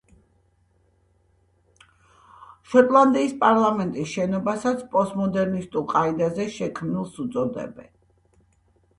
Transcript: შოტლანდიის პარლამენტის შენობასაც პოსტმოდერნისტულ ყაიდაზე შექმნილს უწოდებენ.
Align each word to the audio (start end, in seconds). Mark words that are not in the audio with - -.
შოტლანდიის 2.71 3.35
პარლამენტის 3.43 4.13
შენობასაც 4.13 4.81
პოსტმოდერნისტულ 4.95 5.85
ყაიდაზე 5.91 6.47
შექმნილს 6.57 7.21
უწოდებენ. 7.25 7.93